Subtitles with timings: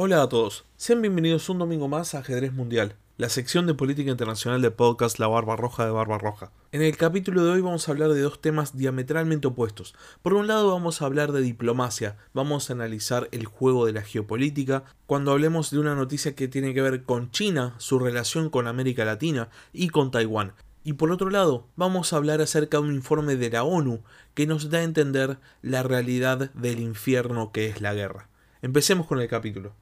[0.00, 4.12] Hola a todos, sean bienvenidos un domingo más a Ajedrez Mundial, la sección de política
[4.12, 6.52] internacional del podcast La Barba Roja de Barba Roja.
[6.70, 9.96] En el capítulo de hoy vamos a hablar de dos temas diametralmente opuestos.
[10.22, 14.02] Por un lado vamos a hablar de diplomacia, vamos a analizar el juego de la
[14.02, 18.68] geopolítica, cuando hablemos de una noticia que tiene que ver con China, su relación con
[18.68, 20.52] América Latina y con Taiwán.
[20.84, 24.04] Y por otro lado, vamos a hablar acerca de un informe de la ONU
[24.34, 28.28] que nos da a entender la realidad del infierno que es la guerra.
[28.62, 29.74] Empecemos con el capítulo.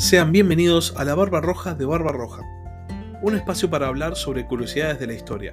[0.00, 2.40] Sean bienvenidos a la Barba Roja de Barba Roja,
[3.20, 5.52] un espacio para hablar sobre curiosidades de la historia.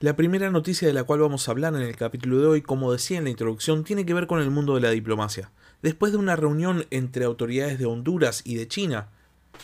[0.00, 2.92] La primera noticia de la cual vamos a hablar en el capítulo de hoy, como
[2.92, 5.50] decía en la introducción, tiene que ver con el mundo de la diplomacia.
[5.80, 9.08] Después de una reunión entre autoridades de Honduras y de China,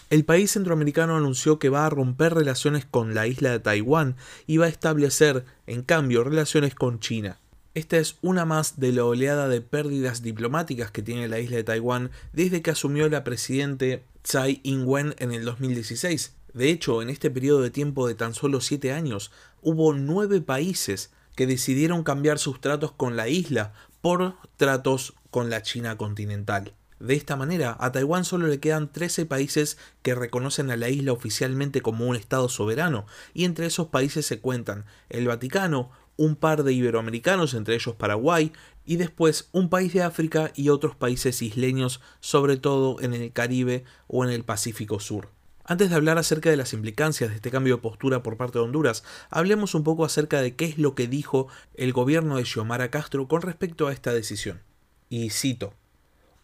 [0.09, 4.17] el país centroamericano anunció que va a romper relaciones con la isla de Taiwán
[4.47, 7.37] y va a establecer, en cambio, relaciones con China.
[7.77, 11.65] Esta es una más de la oleada de pérdidas diplomáticas que tiene la isla de
[11.65, 16.33] Taiwán desde que asumió la presidente Tsai Ing-wen en el 2016.
[16.55, 21.11] De hecho, en este periodo de tiempo de tan solo siete años, hubo nueve países
[21.35, 26.73] que decidieron cambiar sus tratos con la isla por tratos con la China continental.
[26.99, 31.13] De esta manera, a Taiwán solo le quedan 13 países que reconocen a la isla
[31.13, 36.63] oficialmente como un Estado soberano, y entre esos países se cuentan el Vaticano, un par
[36.63, 38.53] de iberoamericanos, entre ellos Paraguay,
[38.85, 43.85] y después un país de África y otros países isleños, sobre todo en el Caribe
[44.07, 45.29] o en el Pacífico Sur.
[45.69, 48.65] Antes de hablar acerca de las implicancias de este cambio de postura por parte de
[48.65, 52.93] Honduras, hablemos un poco acerca de qué es lo que dijo el gobierno de Xiomara
[52.93, 54.63] Castro con respecto a esta decisión.
[55.09, 55.75] Y cito,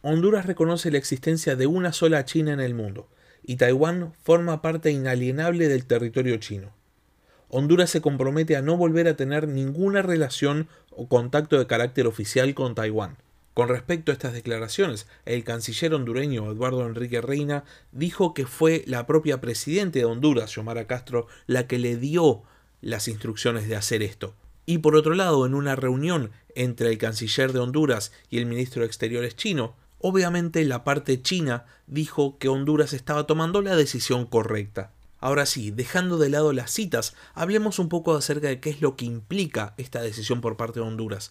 [0.02, 3.08] Honduras reconoce la existencia de una sola China en el mundo,
[3.44, 6.74] y Taiwán forma parte inalienable del territorio chino.
[7.54, 12.54] Honduras se compromete a no volver a tener ninguna relación o contacto de carácter oficial
[12.54, 13.18] con Taiwán.
[13.52, 19.06] Con respecto a estas declaraciones, el canciller hondureño Eduardo Enrique Reina dijo que fue la
[19.06, 22.42] propia presidenta de Honduras, Xiomara Castro, la que le dio
[22.80, 24.34] las instrucciones de hacer esto.
[24.64, 28.80] Y por otro lado, en una reunión entre el canciller de Honduras y el ministro
[28.80, 34.90] de Exteriores chino, obviamente la parte china dijo que Honduras estaba tomando la decisión correcta.
[35.22, 38.96] Ahora sí, dejando de lado las citas, hablemos un poco acerca de qué es lo
[38.96, 41.30] que implica esta decisión por parte de Honduras.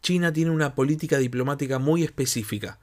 [0.00, 2.78] China tiene una política diplomática muy específica.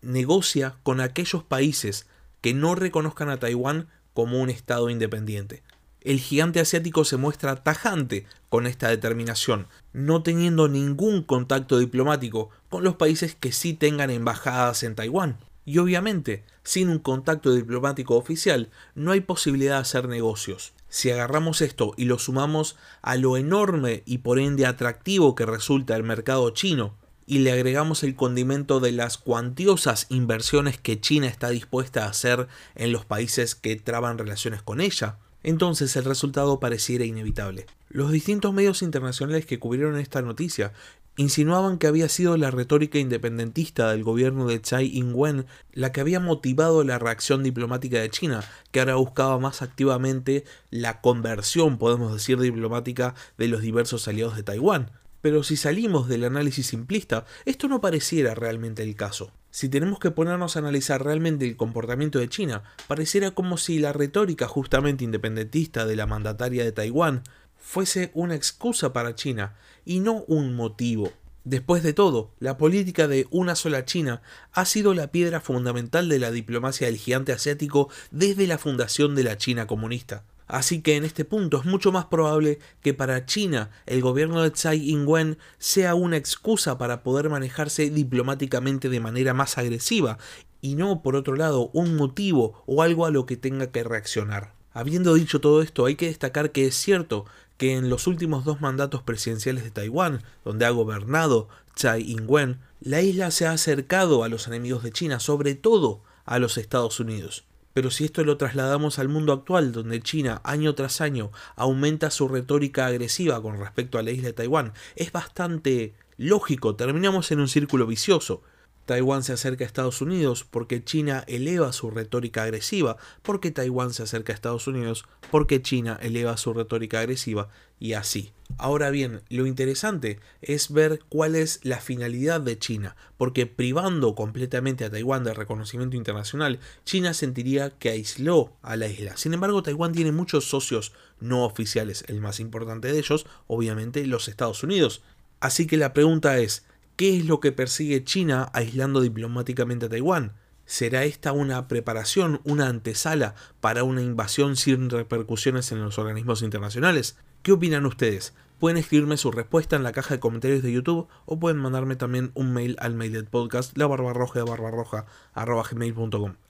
[0.00, 2.08] Negocia con aquellos países
[2.40, 5.62] que no reconozcan a Taiwán como un Estado independiente.
[6.00, 12.82] El gigante asiático se muestra tajante con esta determinación, no teniendo ningún contacto diplomático con
[12.82, 15.38] los países que sí tengan embajadas en Taiwán.
[15.64, 20.72] Y obviamente, sin un contacto diplomático oficial, no hay posibilidad de hacer negocios.
[20.88, 25.96] Si agarramos esto y lo sumamos a lo enorme y por ende atractivo que resulta
[25.96, 26.94] el mercado chino,
[27.26, 32.48] y le agregamos el condimento de las cuantiosas inversiones que China está dispuesta a hacer
[32.74, 37.66] en los países que traban relaciones con ella, entonces el resultado pareciera inevitable.
[37.88, 40.72] Los distintos medios internacionales que cubrieron esta noticia
[41.16, 46.20] insinuaban que había sido la retórica independentista del gobierno de Tsai Ing-wen la que había
[46.20, 52.38] motivado la reacción diplomática de China, que ahora buscaba más activamente la conversión, podemos decir,
[52.38, 54.90] diplomática de los diversos aliados de Taiwán.
[55.20, 59.30] Pero si salimos del análisis simplista, esto no pareciera realmente el caso.
[59.50, 63.92] Si tenemos que ponernos a analizar realmente el comportamiento de China, pareciera como si la
[63.92, 67.22] retórica justamente independentista de la mandataria de Taiwán
[67.62, 69.56] fuese una excusa para China
[69.86, 71.12] y no un motivo.
[71.44, 74.20] Después de todo, la política de una sola China
[74.52, 79.24] ha sido la piedra fundamental de la diplomacia del gigante asiático desde la fundación de
[79.24, 80.24] la China comunista.
[80.46, 84.50] Así que en este punto es mucho más probable que para China el gobierno de
[84.50, 90.18] Tsai Ing-wen sea una excusa para poder manejarse diplomáticamente de manera más agresiva
[90.60, 94.52] y no, por otro lado, un motivo o algo a lo que tenga que reaccionar.
[94.74, 97.26] Habiendo dicho todo esto, hay que destacar que es cierto
[97.62, 103.02] que en los últimos dos mandatos presidenciales de Taiwán, donde ha gobernado Tsai Ing-wen, la
[103.02, 107.44] isla se ha acercado a los enemigos de China, sobre todo a los Estados Unidos.
[107.72, 112.26] Pero si esto lo trasladamos al mundo actual, donde China año tras año aumenta su
[112.26, 117.46] retórica agresiva con respecto a la isla de Taiwán, es bastante lógico, terminamos en un
[117.46, 118.42] círculo vicioso.
[118.86, 124.02] Taiwán se acerca a Estados Unidos porque China eleva su retórica agresiva, porque Taiwán se
[124.02, 127.48] acerca a Estados Unidos porque China eleva su retórica agresiva,
[127.82, 128.32] y así.
[128.58, 134.84] Ahora bien, lo interesante es ver cuál es la finalidad de China, porque privando completamente
[134.84, 139.16] a Taiwán del reconocimiento internacional, China sentiría que aisló a la isla.
[139.16, 144.28] Sin embargo, Taiwán tiene muchos socios no oficiales, el más importante de ellos, obviamente, los
[144.28, 145.02] Estados Unidos.
[145.40, 146.64] Así que la pregunta es,
[146.96, 150.32] ¿qué es lo que persigue China aislando diplomáticamente a Taiwán?
[150.64, 157.16] ¿Será esta una preparación, una antesala para una invasión sin repercusiones en los organismos internacionales?
[157.42, 158.34] ¿Qué opinan ustedes?
[158.58, 162.30] Pueden escribirme su respuesta en la caja de comentarios de YouTube o pueden mandarme también
[162.34, 165.06] un mail al mail del podcast la barbarroja de barbarroja.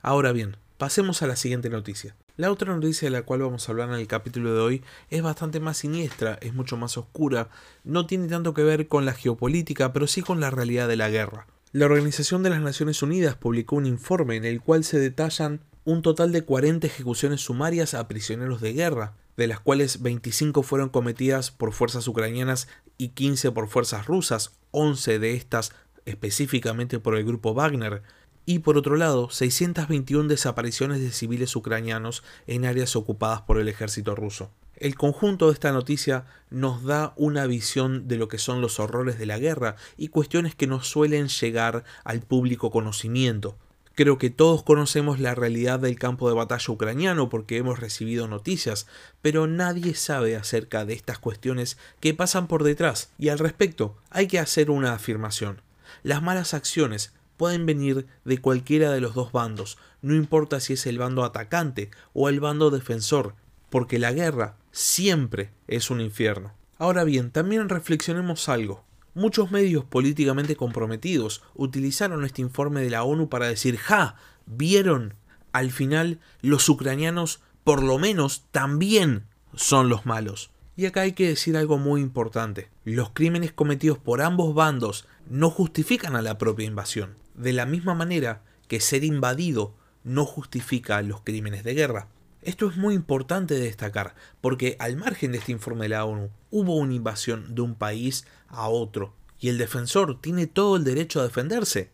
[0.02, 2.16] Ahora bien, pasemos a la siguiente noticia.
[2.36, 5.22] La otra noticia de la cual vamos a hablar en el capítulo de hoy es
[5.22, 7.50] bastante más siniestra, es mucho más oscura,
[7.84, 11.08] no tiene tanto que ver con la geopolítica, pero sí con la realidad de la
[11.08, 11.46] guerra.
[11.70, 16.02] La Organización de las Naciones Unidas publicó un informe en el cual se detallan un
[16.02, 21.52] total de 40 ejecuciones sumarias a prisioneros de guerra, de las cuales 25 fueron cometidas
[21.52, 22.66] por fuerzas ucranianas
[22.98, 25.70] y 15 por fuerzas rusas, 11 de estas
[26.06, 28.02] específicamente por el grupo Wagner,
[28.46, 34.14] y por otro lado 621 desapariciones de civiles ucranianos en áreas ocupadas por el ejército
[34.14, 34.50] ruso.
[34.76, 39.18] El conjunto de esta noticia nos da una visión de lo que son los horrores
[39.18, 43.56] de la guerra y cuestiones que no suelen llegar al público conocimiento,
[43.94, 48.86] Creo que todos conocemos la realidad del campo de batalla ucraniano porque hemos recibido noticias,
[49.20, 53.10] pero nadie sabe acerca de estas cuestiones que pasan por detrás.
[53.18, 55.60] Y al respecto, hay que hacer una afirmación.
[56.02, 57.12] Las malas acciones
[57.42, 61.90] pueden venir de cualquiera de los dos bandos, no importa si es el bando atacante
[62.12, 63.34] o el bando defensor,
[63.68, 66.52] porque la guerra siempre es un infierno.
[66.78, 68.84] Ahora bien, también reflexionemos algo.
[69.14, 74.14] Muchos medios políticamente comprometidos utilizaron este informe de la ONU para decir, ja,
[74.46, 75.14] vieron,
[75.50, 79.24] al final los ucranianos por lo menos también
[79.56, 80.52] son los malos.
[80.76, 82.70] Y acá hay que decir algo muy importante.
[82.84, 87.94] Los crímenes cometidos por ambos bandos no justifican a la propia invasión, de la misma
[87.94, 89.74] manera que ser invadido
[90.04, 92.08] no justifica los crímenes de guerra.
[92.42, 96.30] Esto es muy importante de destacar, porque al margen de este informe de la ONU,
[96.50, 101.20] hubo una invasión de un país a otro, y el defensor tiene todo el derecho
[101.20, 101.90] a defenderse.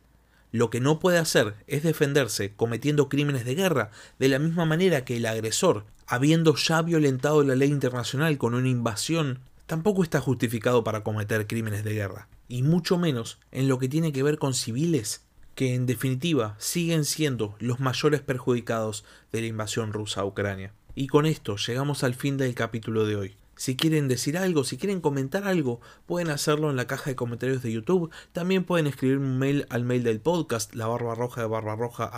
[0.51, 5.05] Lo que no puede hacer es defenderse cometiendo crímenes de guerra, de la misma manera
[5.05, 10.85] que el agresor, habiendo ya violentado la ley internacional con una invasión, tampoco está justificado
[10.85, 14.55] para cometer crímenes de guerra, y mucho menos en lo que tiene que ver con
[14.55, 15.23] civiles
[15.55, 20.73] que en definitiva siguen siendo los mayores perjudicados de la invasión rusa a Ucrania.
[20.95, 23.37] Y con esto llegamos al fin del capítulo de hoy.
[23.59, 27.61] Si quieren decir algo, si quieren comentar algo, pueden hacerlo en la caja de comentarios
[27.61, 28.11] de YouTube.
[28.33, 32.09] También pueden escribir un mail al mail del podcast, la barba de barbarroja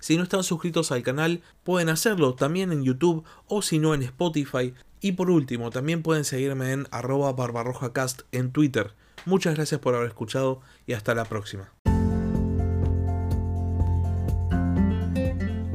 [0.00, 4.02] Si no están suscritos al canal, pueden hacerlo también en YouTube o si no en
[4.02, 4.74] Spotify.
[5.00, 8.94] Y por último, también pueden seguirme en arroba barbarrojacast en Twitter.
[9.26, 11.72] Muchas gracias por haber escuchado y hasta la próxima.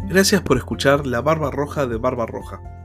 [0.09, 2.84] Gracias por escuchar La Barba Roja de Barba Roja.